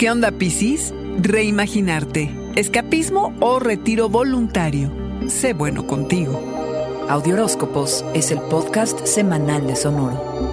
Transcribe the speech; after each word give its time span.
¿Qué 0.00 0.10
onda, 0.10 0.30
Piscis? 0.30 0.94
Reimaginarte, 1.18 2.34
escapismo 2.56 3.34
o 3.38 3.58
retiro 3.58 4.08
voluntario. 4.08 4.90
Sé 5.28 5.52
bueno 5.52 5.86
contigo. 5.86 6.40
Audioróscopos 7.10 8.02
es 8.14 8.30
el 8.30 8.40
podcast 8.40 9.04
semanal 9.04 9.66
de 9.66 9.76
Sonoro. 9.76 10.48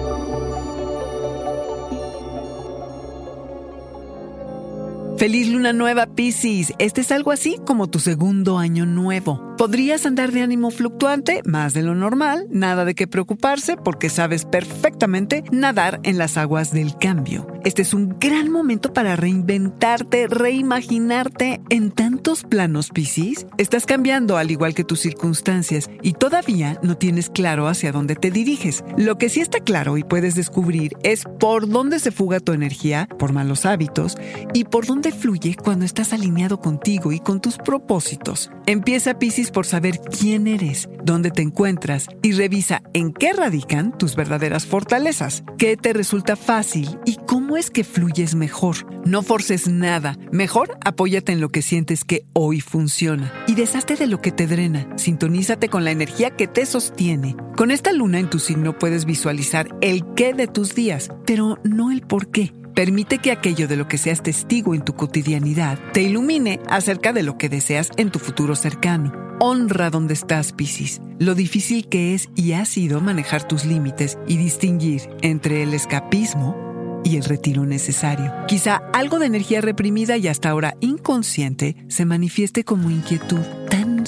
Feliz 5.16 5.48
luna 5.48 5.72
nueva, 5.72 6.04
Piscis. 6.04 6.74
Este 6.78 7.00
es 7.00 7.10
algo 7.10 7.32
así 7.32 7.58
como 7.66 7.86
tu 7.86 8.00
segundo 8.00 8.58
año 8.58 8.84
nuevo. 8.84 9.47
Podrías 9.58 10.06
andar 10.06 10.30
de 10.30 10.42
ánimo 10.42 10.70
fluctuante, 10.70 11.42
más 11.44 11.74
de 11.74 11.82
lo 11.82 11.96
normal, 11.96 12.46
nada 12.48 12.84
de 12.84 12.94
qué 12.94 13.08
preocuparse 13.08 13.76
porque 13.76 14.08
sabes 14.08 14.44
perfectamente 14.44 15.42
nadar 15.50 15.98
en 16.04 16.16
las 16.16 16.36
aguas 16.36 16.72
del 16.72 16.96
cambio. 16.96 17.48
Este 17.64 17.82
es 17.82 17.92
un 17.92 18.16
gran 18.20 18.52
momento 18.52 18.92
para 18.92 19.16
reinventarte, 19.16 20.28
reimaginarte 20.28 21.60
en 21.70 21.90
tantos 21.90 22.44
planos, 22.44 22.90
Piscis. 22.90 23.48
Estás 23.58 23.84
cambiando 23.84 24.36
al 24.36 24.52
igual 24.52 24.74
que 24.76 24.84
tus 24.84 25.00
circunstancias 25.00 25.90
y 26.02 26.12
todavía 26.12 26.78
no 26.84 26.96
tienes 26.96 27.28
claro 27.28 27.66
hacia 27.66 27.90
dónde 27.90 28.14
te 28.14 28.30
diriges. 28.30 28.84
Lo 28.96 29.18
que 29.18 29.28
sí 29.28 29.40
está 29.40 29.58
claro 29.58 29.98
y 29.98 30.04
puedes 30.04 30.36
descubrir 30.36 30.96
es 31.02 31.24
por 31.40 31.68
dónde 31.68 31.98
se 31.98 32.12
fuga 32.12 32.38
tu 32.38 32.52
energía, 32.52 33.08
por 33.18 33.32
malos 33.32 33.66
hábitos 33.66 34.16
y 34.54 34.64
por 34.64 34.86
dónde 34.86 35.10
fluye 35.10 35.56
cuando 35.56 35.84
estás 35.84 36.12
alineado 36.12 36.60
contigo 36.60 37.10
y 37.10 37.18
con 37.18 37.40
tus 37.40 37.58
propósitos. 37.58 38.52
Empieza, 38.66 39.18
Piscis, 39.18 39.47
por 39.50 39.66
saber 39.66 40.00
quién 40.00 40.46
eres, 40.46 40.88
dónde 41.04 41.30
te 41.30 41.42
encuentras 41.42 42.06
y 42.22 42.32
revisa 42.32 42.82
en 42.92 43.12
qué 43.12 43.32
radican 43.32 43.96
tus 43.96 44.16
verdaderas 44.16 44.66
fortalezas, 44.66 45.44
qué 45.58 45.76
te 45.76 45.92
resulta 45.92 46.36
fácil 46.36 46.98
y 47.04 47.16
cómo 47.26 47.56
es 47.56 47.70
que 47.70 47.84
fluyes 47.84 48.34
mejor. 48.34 48.76
No 49.06 49.22
forces 49.22 49.68
nada, 49.68 50.18
mejor 50.32 50.78
apóyate 50.84 51.32
en 51.32 51.40
lo 51.40 51.48
que 51.48 51.62
sientes 51.62 52.04
que 52.04 52.26
hoy 52.32 52.60
funciona 52.60 53.32
y 53.46 53.54
deshazte 53.54 53.96
de 53.96 54.06
lo 54.06 54.20
que 54.20 54.32
te 54.32 54.46
drena. 54.46 54.88
Sintonízate 54.96 55.68
con 55.68 55.84
la 55.84 55.90
energía 55.90 56.30
que 56.30 56.46
te 56.46 56.66
sostiene. 56.66 57.36
Con 57.56 57.70
esta 57.70 57.92
luna 57.92 58.18
en 58.18 58.30
tu 58.30 58.38
signo 58.38 58.78
puedes 58.78 59.04
visualizar 59.04 59.68
el 59.80 60.04
qué 60.14 60.34
de 60.34 60.46
tus 60.46 60.74
días, 60.74 61.10
pero 61.26 61.58
no 61.64 61.90
el 61.90 62.02
por 62.02 62.30
qué. 62.30 62.52
Permite 62.78 63.18
que 63.18 63.32
aquello 63.32 63.66
de 63.66 63.74
lo 63.74 63.88
que 63.88 63.98
seas 63.98 64.22
testigo 64.22 64.72
en 64.72 64.84
tu 64.84 64.94
cotidianidad 64.94 65.80
te 65.92 66.00
ilumine 66.02 66.60
acerca 66.68 67.12
de 67.12 67.24
lo 67.24 67.36
que 67.36 67.48
deseas 67.48 67.90
en 67.96 68.12
tu 68.12 68.20
futuro 68.20 68.54
cercano. 68.54 69.12
Honra 69.40 69.90
donde 69.90 70.14
estás, 70.14 70.52
Piscis, 70.52 71.00
lo 71.18 71.34
difícil 71.34 71.88
que 71.88 72.14
es 72.14 72.28
y 72.36 72.52
ha 72.52 72.64
sido 72.64 73.00
manejar 73.00 73.42
tus 73.48 73.64
límites 73.64 74.16
y 74.28 74.36
distinguir 74.36 75.10
entre 75.22 75.64
el 75.64 75.74
escapismo 75.74 77.02
y 77.02 77.16
el 77.16 77.24
retiro 77.24 77.66
necesario. 77.66 78.32
Quizá 78.46 78.76
algo 78.92 79.18
de 79.18 79.26
energía 79.26 79.60
reprimida 79.60 80.16
y 80.16 80.28
hasta 80.28 80.50
ahora 80.50 80.76
inconsciente 80.78 81.74
se 81.88 82.04
manifieste 82.04 82.62
como 82.62 82.92
inquietud 82.92 83.44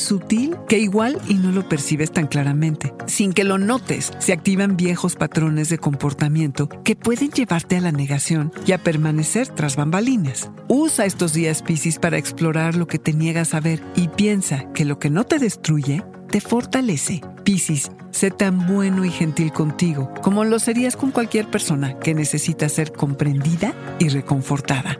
sutil 0.01 0.57
que 0.69 0.79
igual 0.79 1.19
y 1.29 1.35
no 1.35 1.53
lo 1.53 1.69
percibes 1.69 2.11
tan 2.11 2.27
claramente. 2.27 2.93
Sin 3.07 3.33
que 3.33 3.45
lo 3.45 3.59
notes, 3.59 4.13
se 4.19 4.33
activan 4.33 4.77
viejos 4.77 5.17
patrones 5.17 5.69
de 5.69 5.79
comportamiento 5.79 6.69
que 6.85 6.97
pueden 6.97 7.31
llevarte 7.31 7.77
a 7.77 7.81
la 7.81 7.93
negación 7.93 8.53
y 8.67 8.73
a 8.73 8.79
permanecer 8.79 9.49
tras 9.49 9.77
bambalinas. 9.77 10.51
Usa 10.69 11.05
estos 11.05 11.33
días 11.33 11.63
Piscis 11.63 11.99
para 11.99 12.19
explorar 12.19 12.75
lo 12.77 12.87
que 12.87 12.99
te 12.99 13.13
niegas 13.13 13.55
a 13.55 13.61
ver 13.61 13.83
y 13.97 14.09
piensa 14.09 14.71
que 14.73 14.85
lo 14.85 14.99
que 14.99 15.11
no 15.11 15.25
te 15.25 15.39
destruye 15.39 16.03
te 16.31 16.41
fortalece. 16.41 17.21
Piscis, 17.45 17.91
sé 18.11 18.31
tan 18.31 18.67
bueno 18.67 19.05
y 19.05 19.11
gentil 19.11 19.53
contigo 19.53 20.13
como 20.23 20.45
lo 20.45 20.59
serías 20.59 20.97
con 20.97 21.11
cualquier 21.11 21.51
persona 21.51 21.99
que 21.99 22.15
necesita 22.15 22.69
ser 22.69 22.93
comprendida 22.93 23.75
y 23.99 24.09
reconfortada. 24.09 25.00